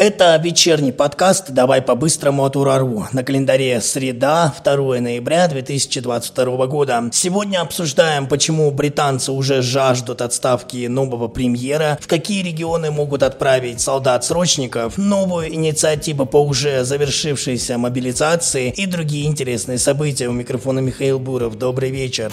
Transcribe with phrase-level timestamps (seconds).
[0.00, 3.06] Это вечерний подкаст «Давай по-быстрому от Урару».
[3.12, 7.10] На календаре среда, 2 ноября 2022 года.
[7.12, 14.96] Сегодня обсуждаем, почему британцы уже жаждут отставки нового премьера, в какие регионы могут отправить солдат-срочников,
[14.96, 20.28] новую инициативу по уже завершившейся мобилизации и другие интересные события.
[20.28, 21.58] У микрофона Михаил Буров.
[21.58, 22.32] Добрый вечер.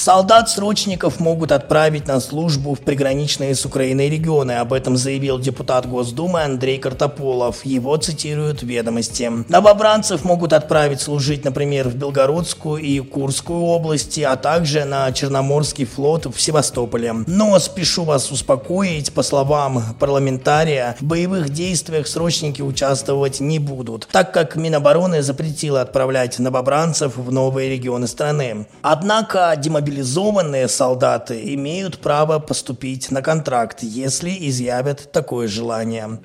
[0.00, 4.52] Солдат-срочников могут отправить на службу в приграничные с Украиной регионы.
[4.52, 7.66] Об этом заявил депутат Госдумы Андрей Картополов.
[7.66, 9.30] Его цитируют ведомости.
[9.50, 16.24] Новобранцев могут отправить служить, например, в Белгородскую и Курскую области, а также на Черноморский флот
[16.24, 17.12] в Севастополе.
[17.26, 24.32] Но спешу вас успокоить, по словам парламентария, в боевых действиях срочники участвовать не будут, так
[24.32, 28.66] как Минобороны запретило отправлять новобранцев в новые регионы страны.
[28.80, 36.20] Однако демобилизация мобилизованные солдаты имеют право поступить на контракт, если изъявят такое желание.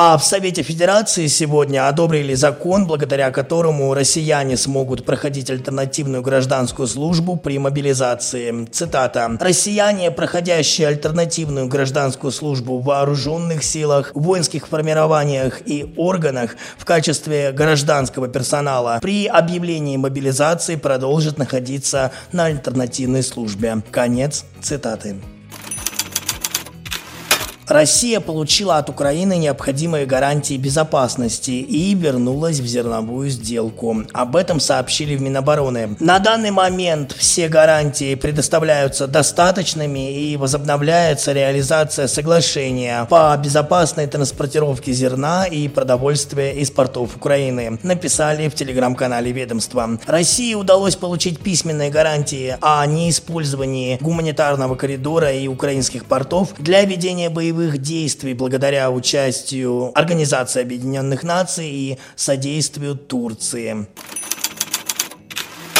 [0.00, 7.34] А в Совете Федерации сегодня одобрили закон, благодаря которому россияне смогут проходить альтернативную гражданскую службу
[7.36, 8.64] при мобилизации.
[8.70, 9.36] Цитата.
[9.40, 18.28] «Россияне, проходящие альтернативную гражданскую службу в вооруженных силах, воинских формированиях и органах в качестве гражданского
[18.28, 23.82] персонала при объявлении мобилизации продолжат находиться на альтернативной службе».
[23.90, 25.16] Конец цитаты.
[27.68, 34.04] Россия получила от Украины необходимые гарантии безопасности и вернулась в зерновую сделку.
[34.14, 35.96] Об этом сообщили в Минобороны.
[36.00, 45.44] На данный момент все гарантии предоставляются достаточными и возобновляется реализация соглашения по безопасной транспортировке зерна
[45.44, 49.90] и продовольствия из портов Украины, написали в телеграм-канале ведомства.
[50.06, 57.57] России удалось получить письменные гарантии о неиспользовании гуманитарного коридора и украинских портов для ведения боевых
[57.58, 63.88] боевых действий благодаря участию Организации Объединенных Наций и содействию Турции.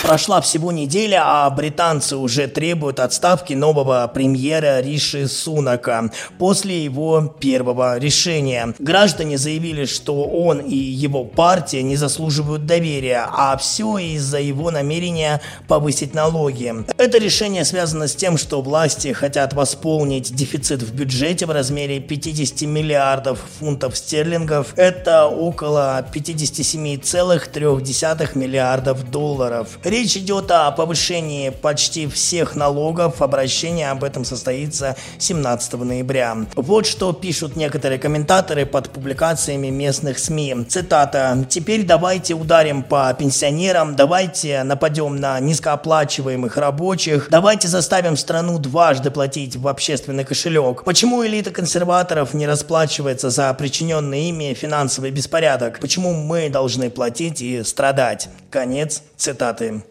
[0.08, 7.98] Прошла всего неделя, а британцы уже требуют отставки нового премьера Риши Сунака после его первого
[7.98, 8.72] решения.
[8.78, 15.42] Граждане заявили, что он и его партия не заслуживают доверия, а все из-за его намерения
[15.66, 16.74] повысить налоги.
[16.96, 22.62] Это решение связано с тем, что власти хотят восполнить дефицит в бюджете в размере 50
[22.62, 24.72] миллиардов фунтов стерлингов.
[24.76, 29.78] Это около 57,3 миллиардов долларов.
[29.98, 33.20] Речь идет о повышении почти всех налогов.
[33.20, 36.36] Обращение об этом состоится 17 ноября.
[36.54, 40.66] Вот что пишут некоторые комментаторы под публикациями местных СМИ.
[40.68, 41.44] Цитата.
[41.48, 49.56] «Теперь давайте ударим по пенсионерам, давайте нападем на низкооплачиваемых рабочих, давайте заставим страну дважды платить
[49.56, 50.84] в общественный кошелек.
[50.84, 55.80] Почему элита консерваторов не расплачивается за причиненный ими финансовый беспорядок?
[55.80, 59.82] Почему мы должны платить и страдать?» Конец цитаты.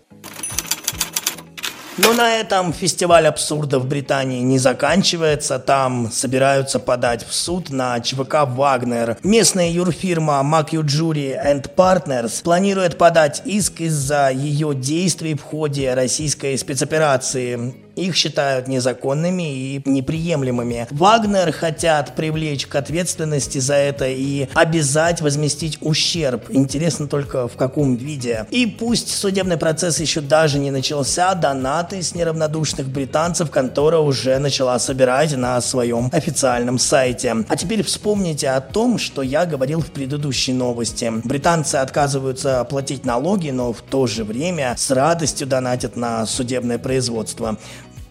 [1.97, 5.57] Но на этом фестиваль абсурда в Британии не заканчивается.
[5.57, 9.17] Там собираются подать в суд на ЧВК «Вагнер».
[9.23, 10.43] Местная юрфирма
[10.83, 17.86] Jury and Partners планирует подать иск из-за ее действий в ходе российской спецоперации.
[17.97, 20.87] Их считают незаконными и неприемлемыми.
[20.91, 26.45] Вагнер хотят привлечь к ответственности за это и обязать возместить ущерб.
[26.49, 28.45] Интересно только в каком виде.
[28.51, 34.77] И пусть судебный процесс еще даже не начался, донаты с неравнодушных британцев контора уже начала
[34.77, 37.35] собирать на своем официальном сайте.
[37.49, 41.11] А теперь вспомните о том, что я говорил в предыдущей новости.
[41.23, 47.57] Британцы отказываются платить налоги, но в то же время с радостью донатят на судебное производство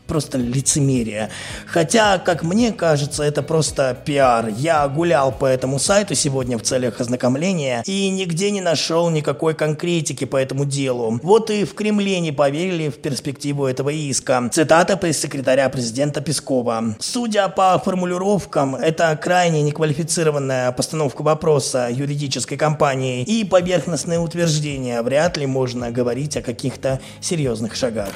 [0.07, 1.31] просто лицемерие.
[1.67, 4.49] Хотя, как мне кажется, это просто пиар.
[4.49, 10.25] Я гулял по этому сайту сегодня в целях ознакомления и нигде не нашел никакой конкретики
[10.25, 11.21] по этому делу.
[11.23, 14.49] Вот и в Кремле не поверили в перспективу этого иска.
[14.53, 16.97] Цитата пресс-секретаря президента Пескова.
[17.01, 25.03] Судя по формулировкам, это крайне неквалифицированная постановка вопроса юридической компании и поверхностное утверждение.
[25.03, 28.11] Вряд ли можно говорить о каких-то серьезных шагах.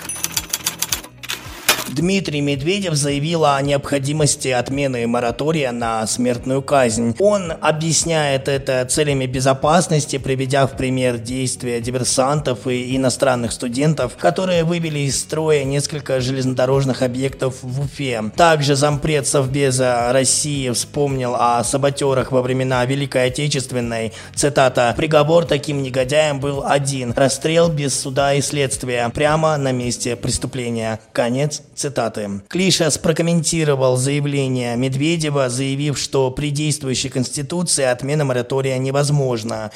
[1.95, 7.17] Дмитрий Медведев заявил о необходимости отмены моратория на смертную казнь.
[7.19, 15.01] Он объясняет это целями безопасности, приведя в пример действия диверсантов и иностранных студентов, которые вывели
[15.01, 18.23] из строя несколько железнодорожных объектов в Уфе.
[18.37, 24.13] Также зампред Совбеза России вспомнил о саботерах во времена Великой Отечественной.
[24.35, 24.95] Цитата.
[24.97, 31.01] «Приговор таким негодяям был один– расстрел без суда и следствия, прямо на месте преступления».
[31.13, 32.43] Конец цитаты.
[32.49, 39.73] Клишес прокомментировал заявление Медведева, заявив, что при действующей Конституции отмена моратория невозможна.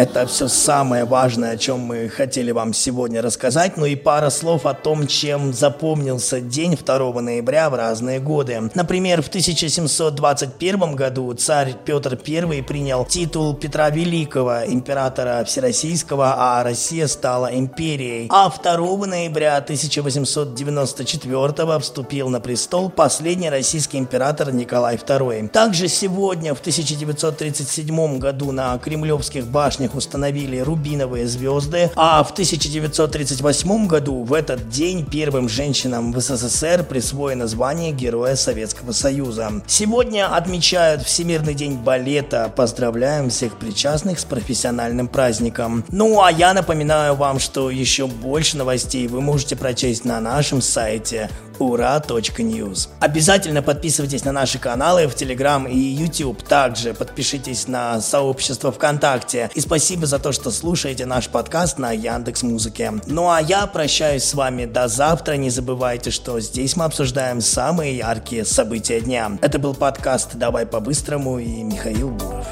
[0.00, 3.76] Это все самое важное, о чем мы хотели вам сегодня рассказать.
[3.76, 8.70] Ну и пара слов о том, чем запомнился день 2 ноября в разные годы.
[8.74, 17.06] Например, в 1721 году царь Петр I принял титул Петра Великого, императора Всероссийского, а Россия
[17.06, 18.28] стала империей.
[18.30, 25.50] А 2 ноября 1894 вступил на престол последний российский император Николай II.
[25.50, 33.86] Также сегодня, в 1937 году, на Кремлевских башнях них установили рубиновые звезды, а в 1938
[33.86, 39.52] году в этот день первым женщинам в СССР присвоено звание Героя Советского Союза.
[39.66, 42.52] Сегодня отмечают Всемирный день балета.
[42.54, 45.84] Поздравляем всех причастных с профессиональным праздником.
[45.90, 51.30] Ну а я напоминаю вам, что еще больше новостей вы можете прочесть на нашем сайте
[51.60, 52.88] ура.news.
[53.00, 56.42] Обязательно подписывайтесь на наши каналы в Telegram и YouTube.
[56.42, 59.50] Также подпишитесь на сообщество ВКонтакте.
[59.54, 62.94] И спасибо за то, что слушаете наш подкаст на Яндекс Музыке.
[63.06, 65.34] Ну а я прощаюсь с вами до завтра.
[65.34, 69.38] Не забывайте, что здесь мы обсуждаем самые яркие события дня.
[69.40, 72.48] Это был подкаст «Давай по-быстрому» и Михаил Буров.